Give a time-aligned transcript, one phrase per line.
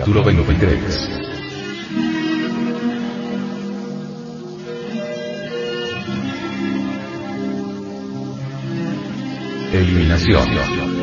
[0.00, 1.10] Capítulo 23.
[9.74, 10.99] Eliminación.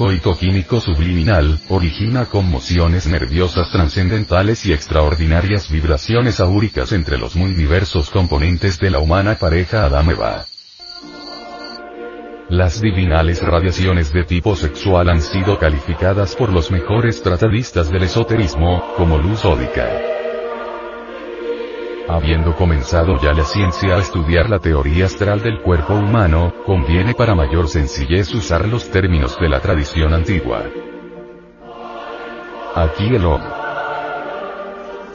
[0.00, 7.52] El coito químico subliminal, origina conmociones nerviosas trascendentales y extraordinarias vibraciones aúricas entre los muy
[7.52, 10.46] diversos componentes de la humana pareja Adameva.
[12.48, 18.94] Las divinales radiaciones de tipo sexual han sido calificadas por los mejores tratadistas del esoterismo,
[18.96, 19.86] como luz ódica.
[22.12, 27.36] Habiendo comenzado ya la ciencia a estudiar la teoría astral del cuerpo humano, conviene para
[27.36, 30.64] mayor sencillez usar los términos de la tradición antigua.
[32.74, 33.40] Aquí el OM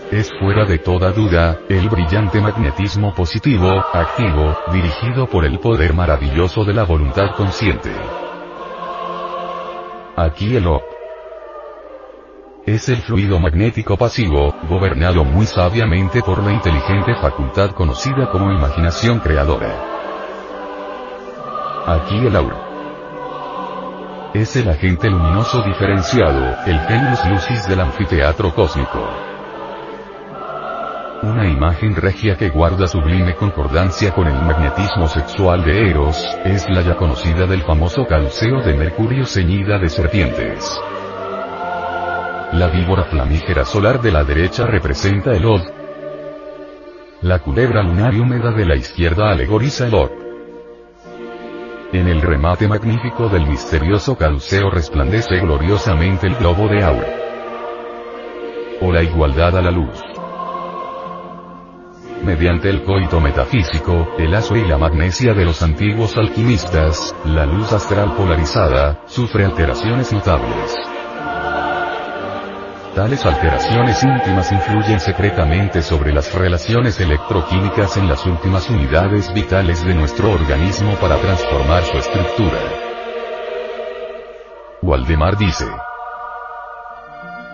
[0.10, 6.64] es fuera de toda duda, el brillante magnetismo positivo, activo, dirigido por el poder maravilloso
[6.64, 7.92] de la voluntad consciente.
[10.16, 10.95] Aquí el OP
[12.66, 19.20] es el fluido magnético pasivo, gobernado muy sabiamente por la inteligente facultad conocida como imaginación
[19.20, 19.72] creadora.
[21.86, 22.58] Aquí el aura.
[24.34, 29.10] Es el agente luminoso diferenciado, el genius lucis del anfiteatro cósmico.
[31.22, 36.82] Una imagen regia que guarda sublime concordancia con el magnetismo sexual de Eros, es la
[36.82, 40.80] ya conocida del famoso calceo de Mercurio ceñida de serpientes.
[42.56, 45.62] La víbora flamígera solar de la derecha representa el Od.
[47.22, 50.12] La culebra lunar y húmeda de la izquierda alegoriza el Od.
[51.92, 57.08] En el remate magnífico del misterioso calceo resplandece gloriosamente el globo de aura.
[58.80, 60.02] O la igualdad a la luz.
[62.24, 67.74] Mediante el coito metafísico, el aso y la magnesia de los antiguos alquimistas, la luz
[67.74, 70.95] astral polarizada, sufre alteraciones notables.
[72.96, 79.94] Tales alteraciones íntimas influyen secretamente sobre las relaciones electroquímicas en las últimas unidades vitales de
[79.94, 82.58] nuestro organismo para transformar su estructura.
[84.82, 85.66] Waldemar dice,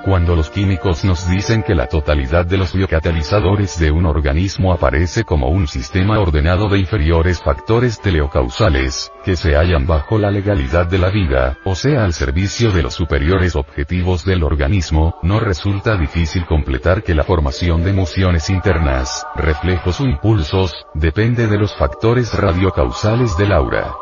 [0.03, 5.23] cuando los químicos nos dicen que la totalidad de los biocatalizadores de un organismo aparece
[5.23, 10.97] como un sistema ordenado de inferiores factores teleocausales, que se hallan bajo la legalidad de
[10.97, 16.45] la vida, o sea al servicio de los superiores objetivos del organismo, no resulta difícil
[16.45, 23.37] completar que la formación de emociones internas, reflejos o impulsos, depende de los factores radiocausales
[23.37, 23.93] del aura.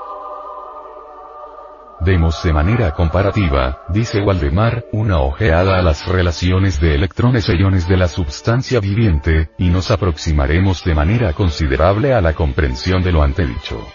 [2.01, 7.89] Demos de manera comparativa, dice Waldemar, una ojeada a las relaciones de electrones e iones
[7.89, 13.21] de la substancia viviente, y nos aproximaremos de manera considerable a la comprensión de lo
[13.21, 13.85] antedicho.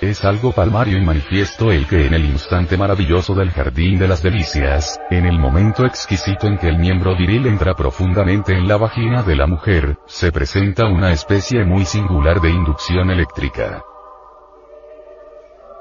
[0.00, 4.22] Es algo palmario y manifiesto el que en el instante maravilloso del jardín de las
[4.22, 9.24] delicias, en el momento exquisito en que el miembro viril entra profundamente en la vagina
[9.24, 13.82] de la mujer, se presenta una especie muy singular de inducción eléctrica.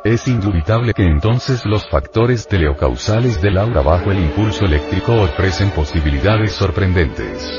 [0.06, 6.52] Es indubitable que entonces los factores teleocausales del aura bajo el impulso eléctrico ofrecen posibilidades
[6.52, 7.52] sorprendentes.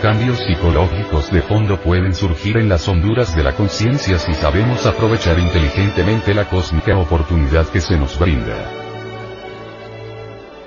[0.00, 5.40] Cambios psicológicos de fondo pueden surgir en las honduras de la conciencia si sabemos aprovechar
[5.40, 8.70] inteligentemente la cósmica oportunidad que se nos brinda.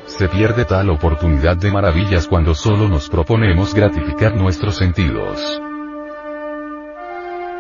[0.06, 5.62] Se pierde tal oportunidad de maravillas cuando solo nos proponemos gratificar nuestros sentidos.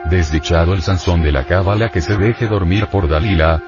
[0.05, 3.61] Desdichado el Sansón de la cábala que se deje dormir por Dalila.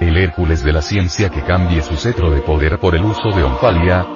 [0.00, 3.42] El Hércules de la ciencia que cambie su cetro de poder por el uso de
[3.42, 4.06] Onfalia.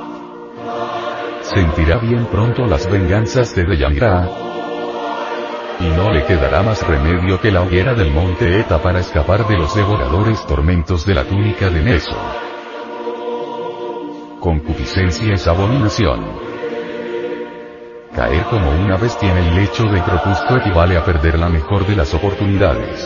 [1.43, 4.29] Sentirá bien pronto las venganzas de Deyanira.
[5.81, 9.57] Y no le quedará más remedio que la hoguera del monte Eta para escapar de
[9.57, 12.17] los devoradores tormentos de la túnica de Neso.
[14.41, 16.54] concupiscencia es abominación.
[18.15, 21.97] Caer como una bestia en el lecho de propusto equivale a perder la mejor de
[21.97, 23.05] las oportunidades.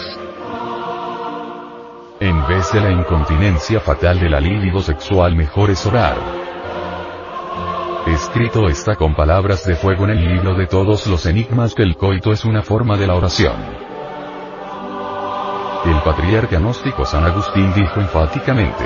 [2.21, 6.19] En vez de la incontinencia fatal de la libido sexual mejor es orar.
[8.07, 11.97] Escrito está con palabras de fuego en el libro de todos los enigmas que el
[11.97, 13.57] coito es una forma de la oración.
[15.87, 18.85] El patriarca gnóstico San Agustín dijo enfáticamente,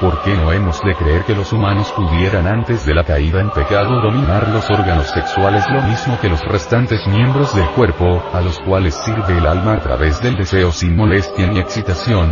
[0.00, 3.50] ¿Por qué no hemos de creer que los humanos pudieran antes de la caída en
[3.50, 8.58] pecado dominar los órganos sexuales lo mismo que los restantes miembros del cuerpo, a los
[8.60, 12.30] cuales sirve el alma a través del deseo sin molestia ni excitación?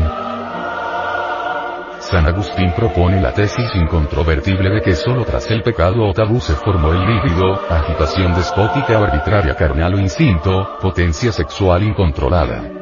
[2.01, 6.55] San Agustín propone la tesis incontrovertible de que solo tras el pecado o tabú se
[6.55, 12.78] formó el líbido, agitación despótica o arbitraria carnal o instinto, potencia sexual incontrolada.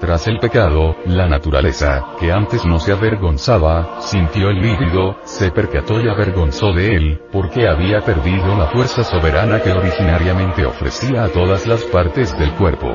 [0.00, 5.98] Tras el pecado, la naturaleza, que antes no se avergonzaba, sintió el líbido, se percató
[6.00, 11.66] y avergonzó de él, porque había perdido la fuerza soberana que originariamente ofrecía a todas
[11.66, 12.92] las partes del cuerpo.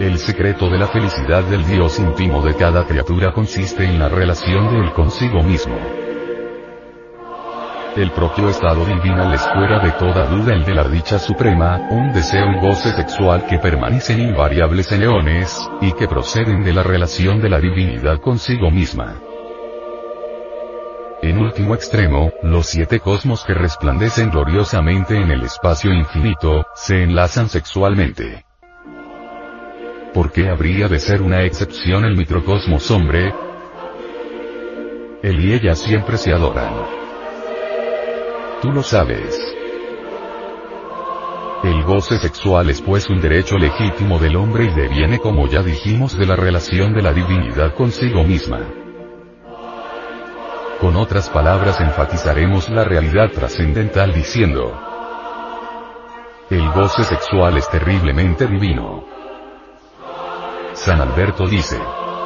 [0.00, 4.68] El secreto de la felicidad del Dios íntimo de cada criatura consiste en la relación
[4.68, 5.76] de él consigo mismo.
[7.94, 12.10] El propio estado divino les fuera de toda duda el de la dicha suprema, un
[12.10, 17.42] deseo y goce sexual que permanecen invariables en leones, y que proceden de la relación
[17.42, 19.20] de la divinidad consigo misma.
[21.20, 27.50] En último extremo, los siete cosmos que resplandecen gloriosamente en el espacio infinito, se enlazan
[27.50, 28.46] sexualmente.
[30.14, 33.34] ¿Por qué habría de ser una excepción el microcosmos hombre?
[35.22, 37.01] Él y ella siempre se adoran.
[38.62, 39.36] Tú lo sabes.
[41.64, 46.16] El goce sexual es pues un derecho legítimo del hombre y deviene como ya dijimos
[46.16, 48.60] de la relación de la divinidad consigo misma.
[50.80, 54.80] Con otras palabras enfatizaremos la realidad trascendental diciendo,
[56.48, 59.04] el goce sexual es terriblemente divino.
[60.74, 61.80] San Alberto dice,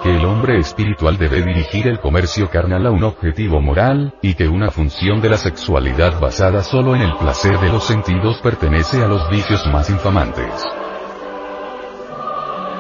[0.06, 4.46] que el hombre espiritual debe dirigir el comercio carnal a un objetivo moral, y que
[4.46, 9.08] una función de la sexualidad basada solo en el placer de los sentidos pertenece a
[9.08, 10.64] los vicios más infamantes.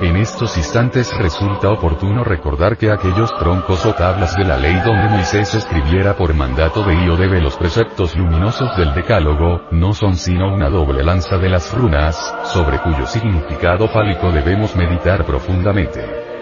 [0.02, 5.08] En estos instantes resulta oportuno recordar que aquellos troncos o tablas de la ley donde
[5.08, 10.70] Moisés escribiera por mandato de Iodebe los preceptos luminosos del Decálogo, no son sino una
[10.70, 16.35] doble lanza de las runas, sobre cuyo significado fálico debemos meditar profundamente.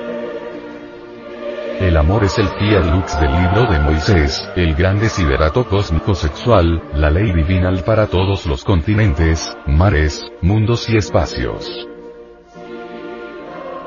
[1.80, 6.80] El amor es el fiat lux del libro de Moisés, el gran desiderato cósmico sexual,
[6.94, 11.88] la ley divinal para todos los continentes, mares, mundos y espacios.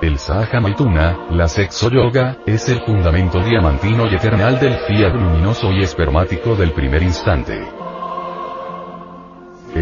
[0.02, 5.72] El Sahaja Maituna, la sexo yoga, es el fundamento diamantino y eternal del fiat luminoso
[5.72, 7.87] y espermático del primer instante.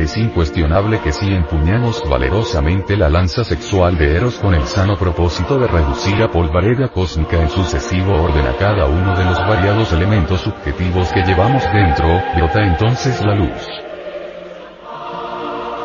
[0.02, 5.58] Es incuestionable que si empuñamos valerosamente la lanza sexual de Eros con el sano propósito
[5.58, 10.42] de reducir a polvareda cósmica en sucesivo orden a cada uno de los variados elementos
[10.42, 13.68] subjetivos que llevamos dentro, brota entonces la luz.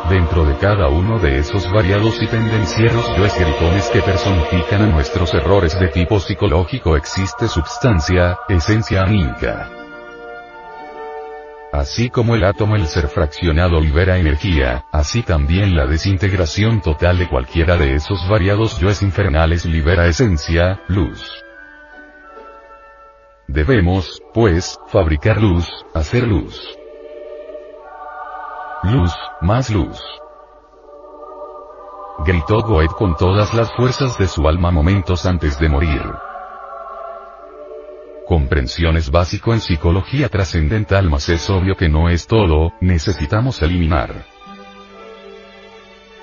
[0.09, 5.33] Dentro de cada uno de esos variados y pendencieros yo gritones que personifican a nuestros
[5.33, 9.80] errores de tipo psicológico existe substancia, esencia anímica.
[11.71, 17.29] Así como el átomo el ser fraccionado libera energía, así también la desintegración total de
[17.29, 21.23] cualquiera de esos variados yoes infernales libera esencia, luz.
[23.47, 26.77] Debemos, pues, fabricar luz, hacer luz.
[28.83, 29.97] Luz, más luz.
[32.25, 36.01] Gritó Goethe con todas las fuerzas de su alma momentos antes de morir.
[38.31, 44.23] Comprensión es básico en psicología trascendental, mas es obvio que no es todo, necesitamos eliminar.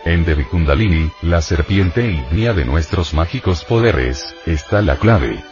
[0.07, 5.45] En Devi Kundalini, la serpiente ígnea de nuestros mágicos poderes, está la clave.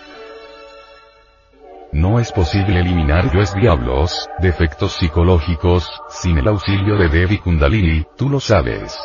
[1.93, 8.31] No es posible eliminar yoes diablos, defectos psicológicos, sin el auxilio de Devi Kundalini, tú
[8.31, 8.99] lo sabes.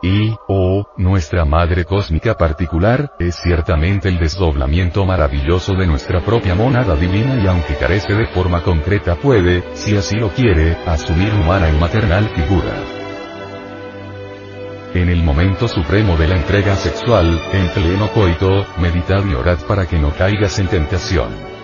[0.00, 6.94] Y, oh, nuestra madre cósmica particular, es ciertamente el desdoblamiento maravilloso de nuestra propia monada
[6.94, 11.78] divina y aunque carece de forma concreta puede, si así lo quiere, asumir humana y
[11.78, 12.74] maternal figura.
[14.94, 19.86] En el momento supremo de la entrega sexual, en pleno coito, meditad y orad para
[19.86, 21.57] que no caigas en tentación.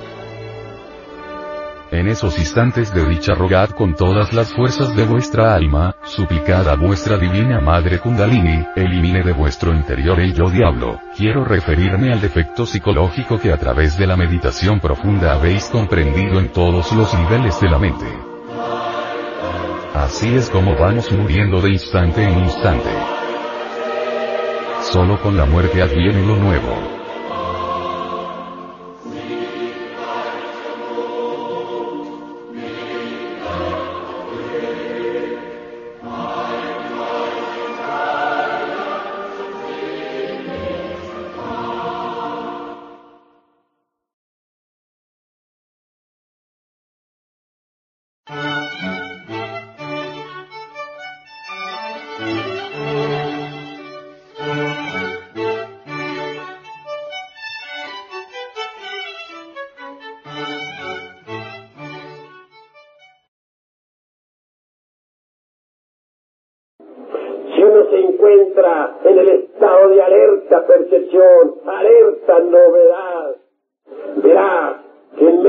[1.91, 6.76] En esos instantes de dicha rogad con todas las fuerzas de vuestra alma, suplicad a
[6.76, 11.00] vuestra divina madre Kundalini, elimine de vuestro interior el yo diablo.
[11.17, 16.49] Quiero referirme al defecto psicológico que a través de la meditación profunda habéis comprendido en
[16.49, 18.07] todos los niveles de la mente.
[19.95, 22.91] Así es como vamos muriendo de instante en instante.
[24.83, 26.93] Solo con la muerte adviene lo nuevo.
[48.26, 48.33] あ
[49.28, 49.43] っ!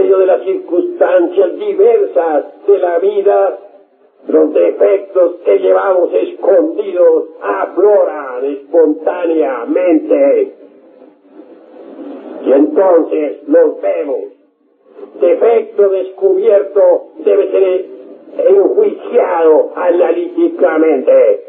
[0.05, 3.57] Medio de las circunstancias diversas de la vida,
[4.27, 10.53] los defectos que llevamos escondidos afloran espontáneamente.
[12.45, 14.19] Y entonces los vemos.
[15.19, 17.85] Defecto descubierto debe ser
[18.47, 21.45] enjuiciado analíticamente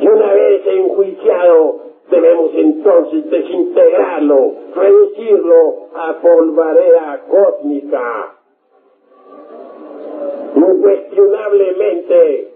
[0.00, 1.79] y una vez enjuiciado,
[2.10, 8.36] debemos entonces desintegrarlo, reducirlo a polvareda cósmica.
[10.56, 12.48] Incuestionablemente,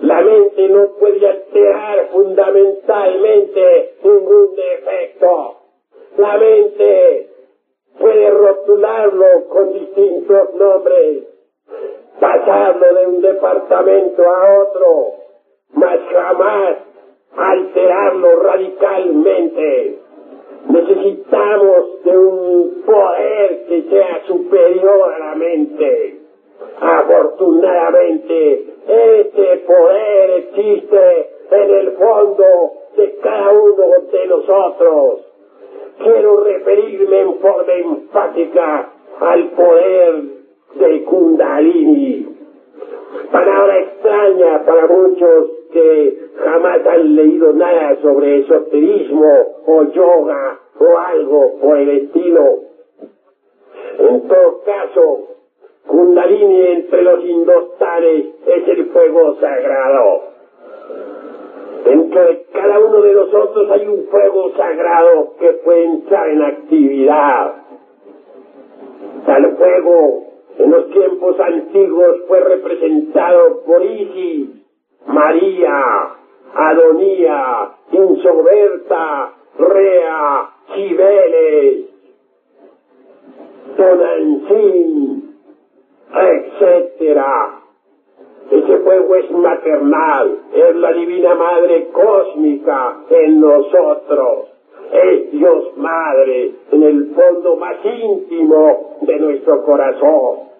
[0.00, 5.56] la mente no puede alterar fundamentalmente ningún defecto.
[6.18, 7.30] La mente
[7.98, 11.24] puede rotularlo con distintos nombres,
[12.20, 15.14] pasarlo de un departamento a otro,
[15.74, 16.91] mas jamás
[17.36, 19.98] alterarlo radicalmente.
[20.68, 26.20] Necesitamos de un poder que sea superior a la mente.
[26.80, 35.20] Afortunadamente, este poder existe en el fondo de cada uno de nosotros.
[35.98, 40.22] Quiero referirme en forma enfática al poder
[40.74, 42.28] de Kundalini.
[43.30, 51.58] Palabra extraña para muchos que jamás han leído nada sobre esoterismo o yoga o algo
[51.60, 52.60] por el estilo.
[53.98, 55.28] En todo caso,
[55.86, 60.32] Kundalini entre los indostanes es el fuego sagrado.
[61.84, 67.54] Dentro de cada uno de nosotros hay un fuego sagrado que puede entrar en actividad.
[69.26, 70.24] Tal fuego
[70.58, 74.61] en los tiempos antiguos fue representado por Isis,
[75.06, 76.08] María,
[76.54, 81.86] Adonía, Insoberta, Rea, Cibeles,
[83.76, 85.36] Tonantzin,
[86.14, 87.22] etc.
[88.50, 94.52] Ese fuego es maternal, es la divina madre cósmica en nosotros
[94.92, 100.52] es Dios Madre en el fondo más íntimo de nuestro corazón.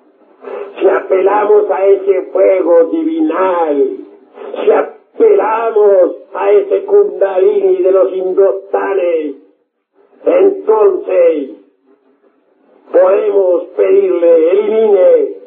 [0.79, 3.97] Si apelamos a ese fuego divinal,
[4.55, 9.35] si apelamos a ese kundalini de los indostanes,
[10.25, 11.51] entonces
[12.91, 15.43] podemos pedirle elimine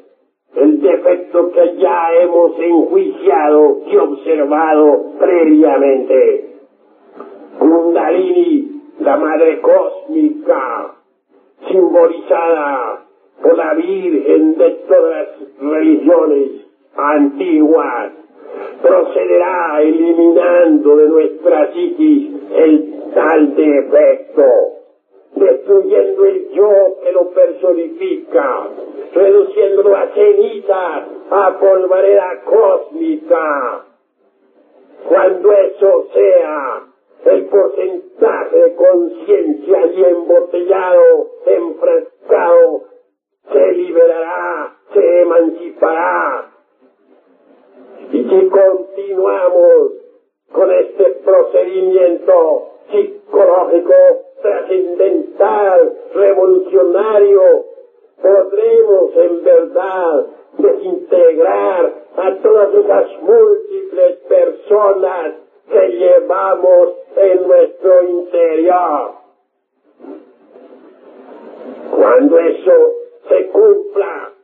[0.56, 6.56] el defecto que ya hemos enjuiciado y observado previamente.
[7.60, 10.96] Kundalini la madre cósmica,
[11.70, 13.06] simbolizada
[13.42, 16.52] por la Virgen de todas las religiones
[16.96, 18.14] antiguas,
[18.82, 24.46] procederá eliminando de nuestra psiquis el tal defecto,
[25.36, 26.72] destruyendo el yo
[27.04, 28.68] que lo personifica,
[29.14, 33.86] reduciéndolo a cenizas, a polvareda cósmica.
[35.08, 36.84] Cuando eso sea,
[37.26, 42.84] el porcentaje de conciencia y embotellado, enfrescado,
[43.52, 46.55] se liberará, se emancipará.
[48.12, 49.92] Y si continuamos
[50.52, 53.94] con este procedimiento psicológico
[54.42, 57.66] trascendental, revolucionario,
[58.22, 60.26] podremos en verdad
[60.58, 65.34] desintegrar a todas esas múltiples personas
[65.70, 69.12] que llevamos en nuestro interior.
[71.92, 72.92] Cuando eso
[73.28, 74.35] se cumpla,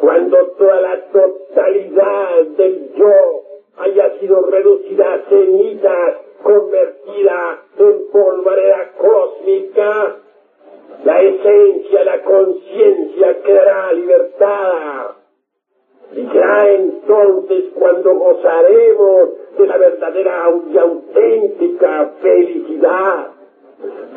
[0.00, 3.42] cuando toda la totalidad del yo
[3.78, 10.16] haya sido reducida a cenizas, convertida en polvareda cósmica,
[11.04, 15.16] la esencia, la conciencia quedará libertada.
[16.14, 23.28] Y ya entonces cuando gozaremos de la verdadera y auténtica felicidad,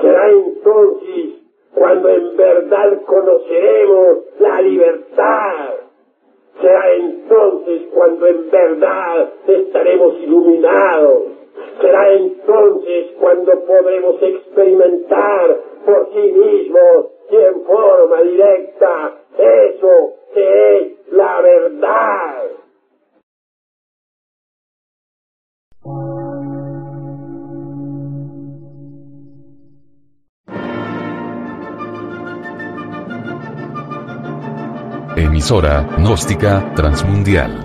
[0.01, 5.73] será entonces cuando en verdad conoceremos la libertad.
[6.61, 7.81] Será entonces
[8.15, 11.23] cuando en verdad estaremos iluminados.
[11.81, 21.11] Será entonces cuando podremos experimentar por sí mismos y en forma directa eso que es
[21.11, 22.43] la verdad.
[35.17, 37.64] Emisora, gnóstica, transmundial.